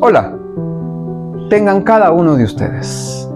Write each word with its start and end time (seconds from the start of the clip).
Hola, 0.00 0.32
tengan 1.50 1.82
cada 1.82 2.12
uno 2.12 2.36
de 2.36 2.44
ustedes. 2.44 3.28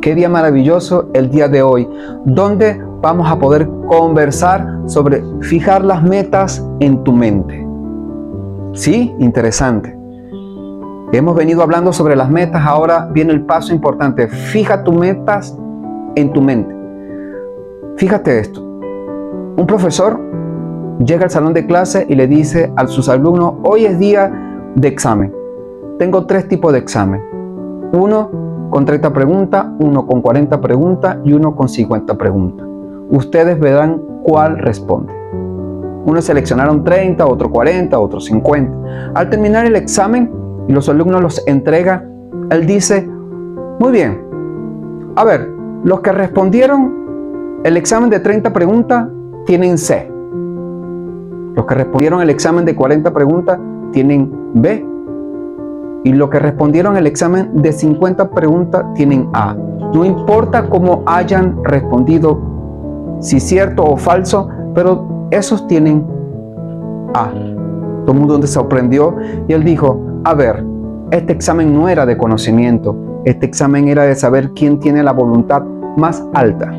Qué 0.00 0.14
día 0.14 0.28
maravilloso 0.28 1.10
el 1.14 1.30
día 1.30 1.48
de 1.48 1.62
hoy, 1.62 1.88
donde 2.24 2.80
vamos 3.00 3.28
a 3.28 3.40
poder 3.40 3.68
conversar 3.88 4.82
sobre 4.86 5.24
fijar 5.40 5.84
las 5.84 6.00
metas 6.04 6.64
en 6.78 7.02
tu 7.02 7.12
mente. 7.12 7.66
Sí, 8.74 9.12
interesante. 9.18 9.98
Hemos 11.10 11.34
venido 11.34 11.60
hablando 11.60 11.92
sobre 11.92 12.14
las 12.14 12.30
metas, 12.30 12.64
ahora 12.64 13.08
viene 13.12 13.32
el 13.32 13.44
paso 13.44 13.74
importante. 13.74 14.28
Fija 14.28 14.84
tus 14.84 14.94
metas 14.94 15.58
en 16.14 16.32
tu 16.32 16.40
mente. 16.40 16.72
Fíjate 17.96 18.38
esto. 18.38 18.62
Un 18.62 19.64
profesor 19.66 20.20
llega 21.04 21.24
al 21.24 21.30
salón 21.30 21.52
de 21.52 21.66
clase 21.66 22.06
y 22.08 22.14
le 22.14 22.28
dice 22.28 22.72
a 22.76 22.86
sus 22.86 23.08
alumnos, 23.08 23.54
hoy 23.64 23.86
es 23.86 23.98
día 23.98 24.30
de 24.76 24.86
examen. 24.86 25.43
Tengo 25.98 26.26
tres 26.26 26.48
tipos 26.48 26.72
de 26.72 26.78
examen. 26.80 27.22
Uno 27.92 28.68
con 28.70 28.84
30 28.84 29.12
preguntas, 29.12 29.66
uno 29.78 30.06
con 30.06 30.20
40 30.20 30.60
preguntas 30.60 31.18
y 31.24 31.32
uno 31.32 31.54
con 31.54 31.68
50 31.68 32.18
preguntas. 32.18 32.66
Ustedes 33.10 33.60
verán 33.60 34.02
cuál 34.24 34.58
responde. 34.58 35.12
Unos 36.06 36.24
seleccionaron 36.24 36.82
30, 36.82 37.24
otro 37.24 37.50
40, 37.50 37.98
otro 37.98 38.20
50. 38.20 39.12
Al 39.14 39.30
terminar 39.30 39.66
el 39.66 39.76
examen 39.76 40.30
y 40.66 40.72
los 40.72 40.88
alumnos 40.88 41.22
los 41.22 41.46
entrega, 41.46 42.04
él 42.50 42.66
dice, 42.66 43.08
muy 43.78 43.92
bien, 43.92 44.20
a 45.16 45.24
ver, 45.24 45.48
los 45.84 46.00
que 46.00 46.12
respondieron 46.12 47.60
el 47.64 47.76
examen 47.76 48.10
de 48.10 48.20
30 48.20 48.52
preguntas 48.52 49.08
tienen 49.46 49.78
C. 49.78 50.10
Los 51.54 51.66
que 51.66 51.74
respondieron 51.74 52.20
el 52.20 52.30
examen 52.30 52.64
de 52.64 52.74
40 52.74 53.12
preguntas 53.14 53.58
tienen 53.92 54.30
B. 54.54 54.93
Y 56.04 56.12
los 56.12 56.28
que 56.28 56.38
respondieron 56.38 56.96
el 56.96 57.06
examen 57.06 57.50
de 57.62 57.72
50 57.72 58.30
preguntas 58.30 58.84
tienen 58.94 59.28
A. 59.32 59.56
No 59.94 60.04
importa 60.04 60.68
cómo 60.68 61.02
hayan 61.06 61.64
respondido, 61.64 62.38
si 63.20 63.40
cierto 63.40 63.82
o 63.82 63.96
falso, 63.96 64.48
pero 64.74 65.28
esos 65.30 65.66
tienen 65.66 66.06
A. 67.14 67.30
Todo 68.04 68.12
el 68.12 68.18
mundo 68.18 68.40
se 68.42 68.48
sorprendió 68.48 69.16
y 69.48 69.54
él 69.54 69.64
dijo, 69.64 69.98
a 70.24 70.34
ver, 70.34 70.62
este 71.10 71.32
examen 71.32 71.72
no 71.72 71.88
era 71.88 72.04
de 72.04 72.18
conocimiento, 72.18 72.94
este 73.24 73.46
examen 73.46 73.88
era 73.88 74.02
de 74.02 74.14
saber 74.14 74.50
quién 74.52 74.78
tiene 74.78 75.02
la 75.02 75.12
voluntad 75.12 75.62
más 75.96 76.22
alta. 76.34 76.70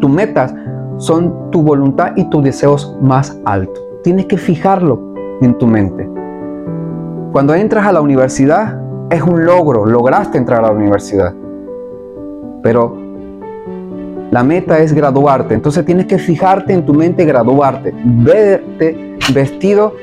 Tus 0.00 0.10
metas 0.10 0.54
son 0.98 1.50
tu 1.50 1.62
voluntad 1.62 2.12
y 2.16 2.24
tus 2.30 2.44
deseos 2.44 2.96
más 3.00 3.40
altos. 3.44 3.82
Tienes 4.04 4.26
que 4.26 4.36
fijarlo 4.36 5.00
en 5.40 5.56
tu 5.58 5.66
mente. 5.66 6.17
Cuando 7.32 7.54
entras 7.54 7.86
a 7.86 7.92
la 7.92 8.00
universidad 8.00 8.80
es 9.10 9.22
un 9.22 9.44
logro, 9.44 9.84
lograste 9.84 10.38
entrar 10.38 10.64
a 10.64 10.68
la 10.68 10.72
universidad. 10.72 11.34
Pero 12.62 12.96
la 14.30 14.42
meta 14.42 14.78
es 14.78 14.94
graduarte, 14.94 15.54
entonces 15.54 15.84
tienes 15.84 16.06
que 16.06 16.18
fijarte 16.18 16.72
en 16.72 16.86
tu 16.86 16.94
mente 16.94 17.26
graduarte, 17.26 17.94
verte 18.02 19.16
vestido 19.34 19.94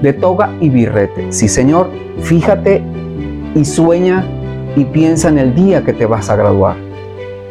de 0.00 0.12
toga 0.12 0.50
y 0.60 0.68
birrete. 0.68 1.32
Sí, 1.32 1.48
Señor, 1.48 1.90
fíjate 2.20 2.82
y 3.56 3.64
sueña 3.64 4.24
y 4.76 4.84
piensa 4.84 5.28
en 5.30 5.38
el 5.38 5.54
día 5.56 5.84
que 5.84 5.92
te 5.92 6.06
vas 6.06 6.30
a 6.30 6.36
graduar. 6.36 6.76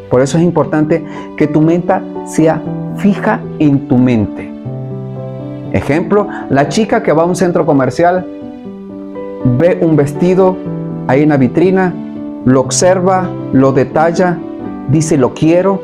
Por 0.10 0.22
eso 0.22 0.38
es 0.38 0.44
importante 0.46 1.04
que 1.36 1.48
tu 1.48 1.62
meta 1.62 2.02
sea 2.26 2.62
fija 2.96 3.42
en 3.60 3.90
tu 3.90 3.98
mente. 3.98 4.50
Ejemplo, 5.74 6.28
la 6.50 6.70
chica 6.70 7.04
que 7.04 7.12
va 7.12 7.24
a 7.24 7.26
un 7.26 7.36
centro 7.36 7.66
comercial 7.66 8.26
ve 9.56 9.80
un 9.82 9.96
vestido 9.96 10.58
en 11.10 11.30
la 11.30 11.38
vitrina, 11.38 11.94
lo 12.46 12.62
observa, 12.62 13.30
lo 13.54 13.72
detalla, 13.72 14.38
dice 14.90 15.18
lo 15.18 15.34
quiero, 15.34 15.82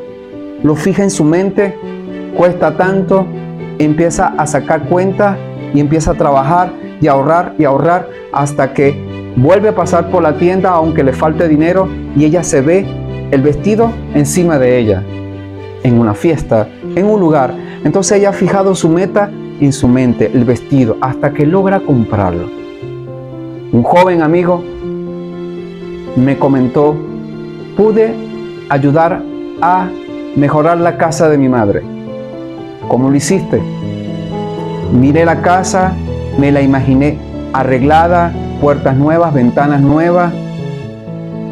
lo 0.62 0.74
fija 0.74 1.02
en 1.02 1.10
su 1.10 1.24
mente, 1.24 1.74
cuesta 2.36 2.76
tanto, 2.76 3.26
empieza 3.78 4.34
a 4.36 4.46
sacar 4.46 4.88
cuenta 4.88 5.38
y 5.72 5.80
empieza 5.80 6.12
a 6.12 6.14
trabajar 6.14 6.72
y 7.00 7.06
ahorrar 7.06 7.54
y 7.58 7.64
ahorrar 7.64 8.08
hasta 8.32 8.72
que 8.74 9.32
vuelve 9.36 9.70
a 9.70 9.74
pasar 9.74 10.10
por 10.10 10.22
la 10.22 10.36
tienda 10.36 10.70
aunque 10.70 11.02
le 11.02 11.12
falte 11.12 11.48
dinero 11.48 11.88
y 12.16 12.24
ella 12.24 12.42
se 12.42 12.60
ve 12.60 12.86
el 13.30 13.42
vestido 13.42 13.90
encima 14.14 14.58
de 14.58 14.78
ella, 14.78 15.02
en 15.82 15.98
una 15.98 16.14
fiesta, 16.14 16.68
en 16.94 17.06
un 17.06 17.18
lugar. 17.18 17.54
Entonces 17.82 18.18
ella 18.18 18.30
ha 18.30 18.32
fijado 18.32 18.74
su 18.74 18.88
meta 18.88 19.30
en 19.60 19.72
su 19.72 19.88
mente, 19.88 20.30
el 20.32 20.44
vestido, 20.44 20.96
hasta 21.00 21.32
que 21.32 21.46
logra 21.46 21.80
comprarlo. 21.80 22.63
Un 23.74 23.82
joven 23.82 24.22
amigo 24.22 24.62
me 26.14 26.38
comentó, 26.38 26.94
pude 27.76 28.14
ayudar 28.68 29.20
a 29.60 29.88
mejorar 30.36 30.78
la 30.78 30.96
casa 30.96 31.28
de 31.28 31.36
mi 31.36 31.48
madre. 31.48 31.82
¿Cómo 32.86 33.10
lo 33.10 33.16
hiciste? 33.16 33.60
Miré 34.92 35.24
la 35.24 35.42
casa, 35.42 35.92
me 36.38 36.52
la 36.52 36.62
imaginé 36.62 37.18
arreglada, 37.52 38.32
puertas 38.60 38.96
nuevas, 38.96 39.34
ventanas 39.34 39.80
nuevas, 39.80 40.32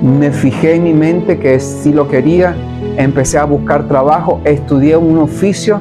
me 0.00 0.30
fijé 0.30 0.76
en 0.76 0.84
mi 0.84 0.94
mente 0.94 1.40
que 1.40 1.58
sí 1.58 1.92
lo 1.92 2.06
quería, 2.06 2.54
empecé 2.98 3.38
a 3.38 3.46
buscar 3.46 3.88
trabajo, 3.88 4.40
estudié 4.44 4.96
un 4.96 5.18
oficio 5.18 5.80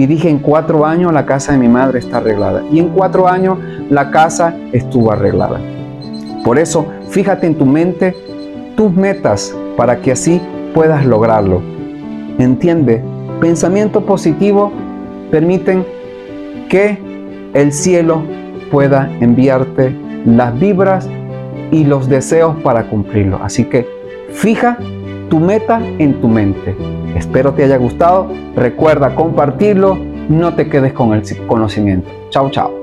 y 0.00 0.06
dije 0.06 0.30
en 0.30 0.38
cuatro 0.38 0.86
años 0.86 1.12
la 1.12 1.26
casa 1.26 1.52
de 1.52 1.58
mi 1.58 1.68
madre 1.68 1.98
está 1.98 2.16
arreglada. 2.16 2.62
Y 2.72 2.78
en 2.78 2.88
cuatro 2.88 3.28
años 3.28 3.58
la 3.90 4.10
casa 4.10 4.56
estuvo 4.72 5.12
arreglada. 5.12 5.60
Por 6.42 6.58
eso, 6.58 6.86
fíjate 7.10 7.46
en 7.46 7.54
tu 7.54 7.66
mente 7.66 8.16
tus 8.78 8.90
metas 8.94 9.54
para 9.76 10.00
que 10.00 10.12
así 10.12 10.40
puedas 10.72 11.04
lograrlo. 11.04 11.60
Entiende, 12.38 13.02
pensamiento 13.42 14.06
positivo 14.06 14.72
permiten 15.30 15.84
que 16.70 16.98
el 17.52 17.70
cielo 17.70 18.22
pueda 18.70 19.10
enviarte 19.20 19.94
las 20.24 20.58
vibras 20.58 21.10
y 21.70 21.84
los 21.84 22.08
deseos 22.08 22.56
para 22.62 22.84
cumplirlo. 22.84 23.38
Así 23.42 23.64
que 23.64 23.86
fija 24.30 24.78
tu 25.30 25.40
meta 25.40 25.80
en 25.98 26.20
tu 26.20 26.28
mente. 26.28 26.76
Espero 27.16 27.54
te 27.54 27.64
haya 27.64 27.78
gustado. 27.78 28.30
Recuerda 28.54 29.14
compartirlo. 29.14 29.98
No 30.28 30.54
te 30.54 30.68
quedes 30.68 30.92
con 30.92 31.14
el 31.14 31.22
conocimiento. 31.46 32.10
Chao, 32.28 32.50
chao. 32.50 32.79